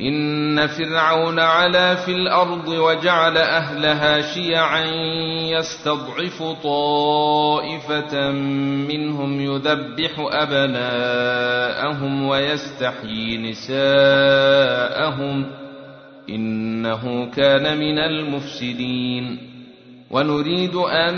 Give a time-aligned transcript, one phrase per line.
[0.00, 4.84] إن فرعون علا في الأرض وجعل أهلها شيعا
[5.40, 8.30] يستضعف طائفة
[8.88, 15.46] منهم يذبح أبناءهم ويستحيي نساءهم
[16.28, 19.38] إنه كان من المفسدين
[20.10, 21.14] ونريد أن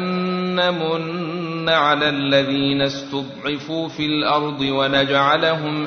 [0.55, 5.87] نمن على الذين استضعفوا في الأرض ونجعلهم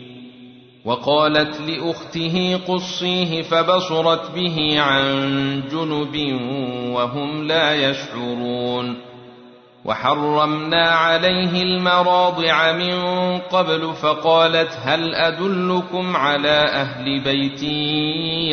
[0.85, 6.41] وقالت لأخته قصيه فبصرت به عن جنب
[6.93, 8.97] وهم لا يشعرون.
[9.85, 13.01] وحرمنا عليه المراضع من
[13.37, 17.63] قبل فقالت هل أدلكم على أهل بيت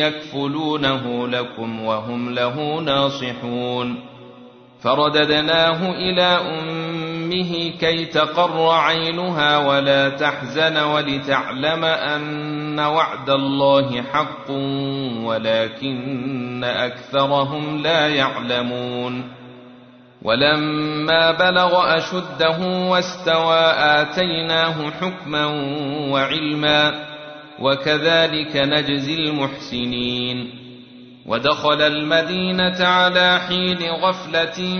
[0.01, 3.95] يكفلونه لكم وهم له ناصحون.
[4.81, 7.08] فرددناه إلى أمة
[7.79, 14.51] كي تقر عينها ولا تحزن ولتعلم أن وعد الله حق
[15.23, 19.39] ولكن أكثرهم لا يعلمون
[20.21, 25.45] ولما بلغ أشده واستوى آتيناه حكما
[26.11, 27.05] وعلما
[27.59, 30.49] وكذلك نجزي المحسنين
[31.25, 34.79] ودخل المدينة على حين غفلة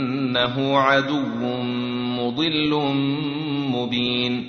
[0.21, 1.21] إنه عدو
[2.21, 2.71] مضل
[3.75, 4.47] مبين.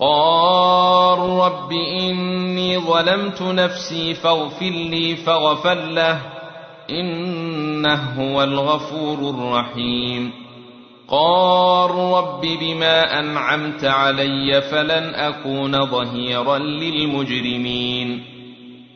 [0.00, 6.20] قال رب إني ظلمت نفسي فاغفر لي فغفر له
[6.90, 10.32] إنه هو الغفور الرحيم.
[11.08, 17.95] قال رب بما أنعمت علي فلن أكون ظهيرا للمجرمين.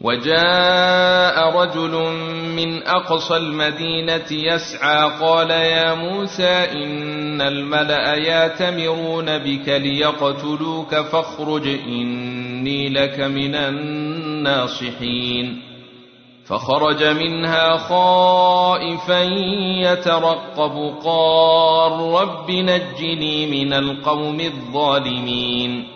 [0.00, 1.90] وجاء رجل
[2.56, 13.20] من أقصى المدينة يسعى قال يا موسى إن الملأ ياتمرون بك ليقتلوك فاخرج إني لك
[13.20, 14.96] من الناصحين.
[16.46, 19.22] فخرج منها خائفا
[19.80, 25.95] يترقب قال رب نجني من القوم الظالمين.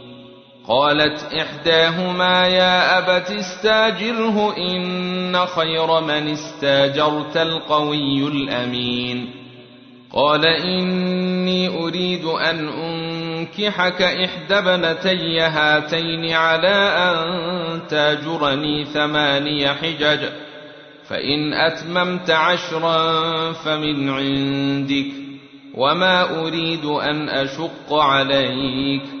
[0.67, 9.29] قالت إحداهما يا أبت استاجره إن خير من استاجرت القوي الأمين.
[10.13, 20.19] قال إني أريد أن أنكحك إحدى بنتي هاتين على أن تاجرني ثماني حجج
[21.07, 23.21] فإن أتممت عشرا
[23.51, 25.11] فمن عندك
[25.75, 29.20] وما أريد أن أشق عليك.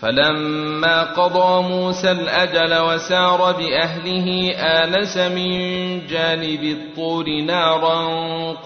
[0.00, 5.50] فلما قضى موسى الأجل وسار بأهله آنس من
[6.06, 8.06] جانب الطور نارا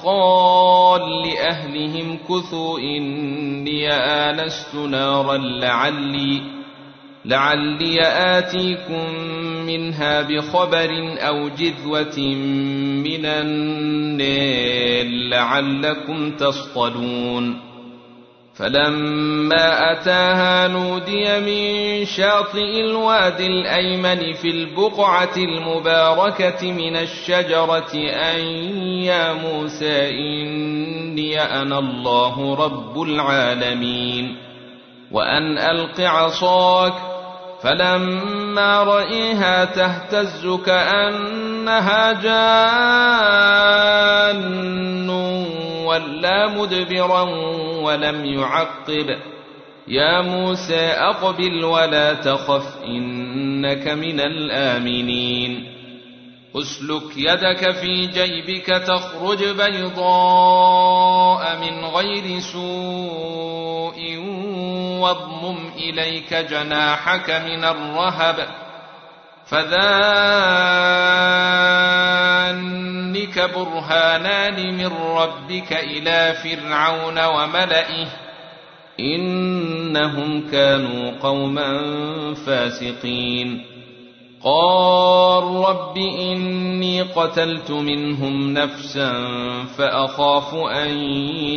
[0.04, 6.42] قال لأهلهم كثوا إني آنست نارا لعلي
[7.24, 8.00] لعلي
[8.38, 9.14] آتيكم
[9.66, 12.18] منها بخبر أو جذوة
[13.08, 14.50] من النيل
[15.30, 17.71] لعلكم تصطلون.
[18.54, 28.38] فلما أتاها نودي من شاطئ الوادي الأيمن في البقعة المباركة من الشجرة أن
[29.02, 34.36] يا موسى إني أنا الله رب العالمين
[35.12, 37.11] وأن ألق عصاك
[37.62, 43.52] فلما رئيها تهتز كأنها جان
[45.86, 47.22] ولا مدبرا
[47.82, 49.18] ولم يعقب.
[49.88, 55.72] يا موسى أقبل ولا تخف إنك من الآمنين.
[56.56, 64.21] أسلك يدك في جيبك تخرج بيضاء من غير سوء
[65.02, 68.48] واضمم إليك جناحك من الرهب
[69.46, 69.72] فذانك
[73.54, 78.06] برهانان من ربك إلى فرعون وملئه
[79.00, 81.72] إنهم كانوا قوما
[82.34, 83.64] فاسقين.
[84.44, 89.12] قال رب إني قتلت منهم نفسا
[89.78, 90.90] فأخاف أن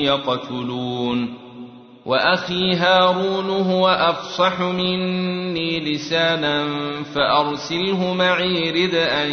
[0.03, 1.44] يقتلون.
[2.05, 6.67] وأخي هارون هو أفصح مني لسانا
[7.15, 9.31] فأرسله معي رد أن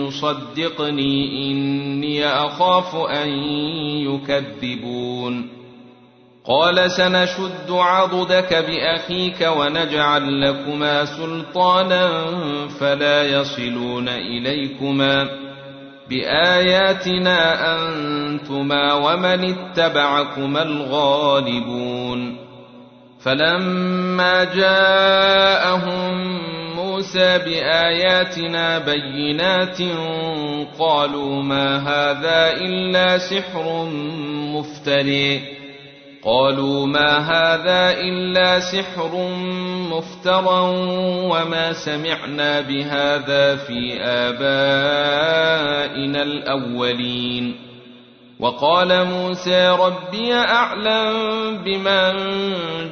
[0.00, 3.28] يصدقني إني أخاف أن
[4.08, 5.48] يكذبون.
[6.44, 12.24] قال سنشد عضدك بأخيك ونجعل لكما سلطانا
[12.80, 15.47] فلا يصلون إليكما.
[16.10, 17.40] بآياتنا
[17.74, 22.36] أنتما ومن اتبعكما الغالبون.
[23.20, 26.38] فلما جاءهم
[26.76, 29.78] موسى بآياتنا بينات
[30.78, 33.84] قالوا ما هذا إلا سحر
[34.54, 35.57] مفتري.
[36.28, 39.10] قالوا ما هذا إلا سحر
[39.90, 40.60] مفترى
[41.24, 45.32] وما سمعنا بهذا في آبائنا
[46.22, 47.56] الأولين.
[48.40, 51.14] وقال موسى ربي أعلم
[51.64, 52.14] بمن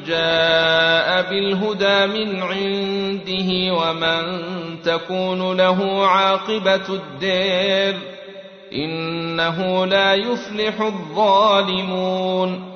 [0.07, 4.23] جاء بالهدى من عنده ومن
[4.85, 7.97] تكون له عاقبة الدير
[8.73, 12.75] إنه لا يفلح الظالمون.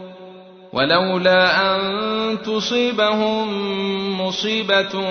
[0.73, 3.47] ولولا أن تصيبهم
[4.21, 5.03] مصيبة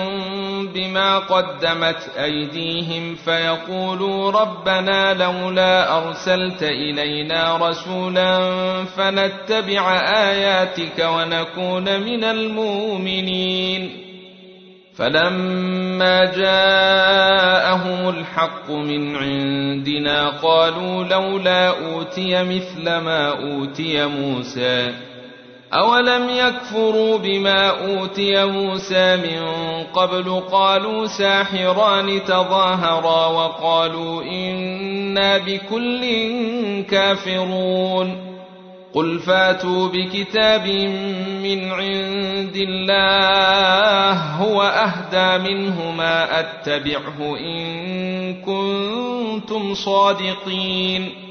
[0.73, 8.39] بما قدمت أيديهم فيقولوا ربنا لولا أرسلت إلينا رسولا
[8.85, 13.91] فنتبع آياتك ونكون من المؤمنين.
[14.95, 25.10] فلما جاءهم الحق من عندنا قالوا لولا أوتي مثل ما أوتي موسى
[25.73, 29.43] أولم يكفروا بما أوتي موسى من
[29.93, 36.01] قبل قالوا ساحران تظاهرا وقالوا إنا بكل
[36.83, 38.31] كافرون
[38.93, 40.67] قل فاتوا بكتاب
[41.43, 51.30] من عند الله هو أهدى منه ما أتبعه إن كنتم صادقين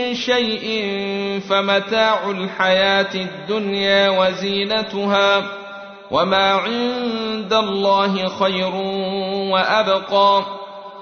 [0.15, 0.89] شيء
[1.49, 5.43] فمتاع الحياة الدنيا وزينتها
[6.11, 8.75] وما عند الله خير
[9.51, 10.45] وأبقى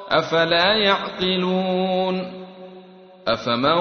[0.10, 2.39] أفلا يعقلون
[3.28, 3.78] أفمن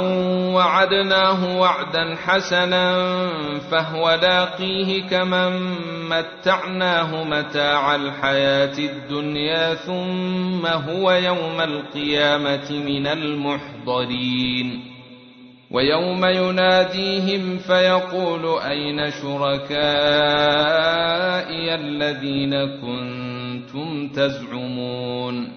[0.55, 2.95] وعدناه وعدا حسنا
[3.71, 5.75] فهو لاقيه كمن
[6.09, 14.98] متعناه متاع الحياة الدنيا ثم هو يوم القيامة من المحضرين
[15.71, 19.75] ويوم يناديهم فيقول أين شركائي
[21.75, 25.53] الذين كنتم تزعمون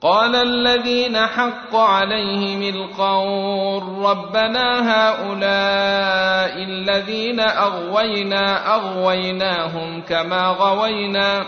[0.00, 11.44] قال الذين حق عليهم القول ربنا هؤلاء الذين أغوينا أغويناهم كما غوينا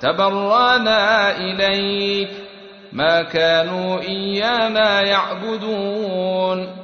[0.00, 2.30] تبرانا إليك
[2.92, 6.83] ما كانوا إيانا يعبدون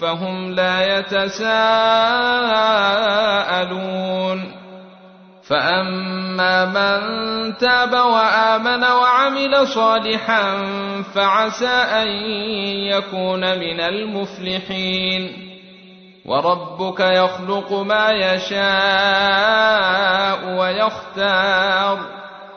[0.00, 1.56] فهم لا يتساءلون.
[5.48, 7.00] فأما من
[7.56, 10.64] تاب وآمن وعمل صالحا
[11.14, 12.08] فعسى أن
[12.90, 15.46] يكون من المفلحين.
[16.24, 18.58] وربك يخلق ما يشاء
[20.58, 22.25] ويختار.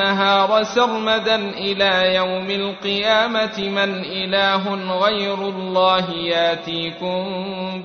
[0.00, 7.24] النهار سرمدا إلى يوم القيامة من إله غير الله ياتيكم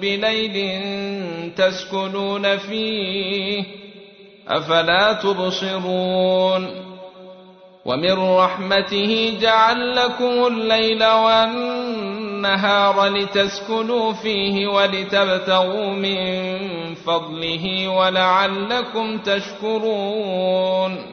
[0.01, 0.83] بليل
[1.57, 3.63] تسكنون فيه
[4.47, 6.67] أفلا تبصرون
[7.85, 16.15] ومن رحمته جعل لكم الليل والنهار لتسكنوا فيه ولتبتغوا من
[16.95, 21.12] فضله ولعلكم تشكرون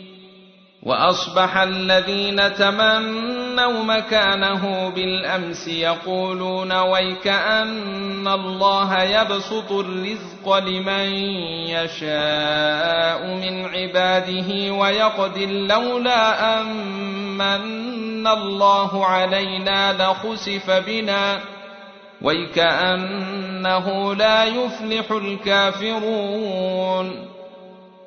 [0.83, 11.13] وأصبح الذين تمنوا مكانه بالأمس يقولون ويك أن الله يبسط الرزق لمن
[11.69, 21.39] يشاء من عباده ويقدر لولا امن الله علينا لخسف بنا.
[22.21, 26.21] ويكانه لا يفلح الكافرون.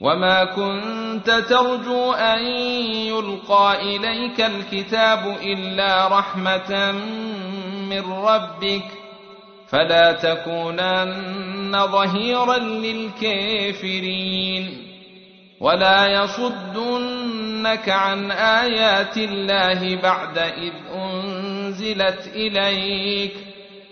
[0.00, 2.44] وما كنت ترجو ان
[3.06, 6.92] يلقى اليك الكتاب الا رحمه
[7.88, 8.84] من ربك
[9.68, 14.14] فلا تكونن ظهيرا للكافرين
[15.60, 23.53] ولا يصدنك عن ايات الله بعد اذ انزلت اليك